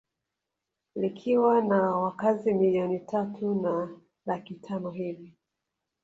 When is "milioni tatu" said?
2.53-3.55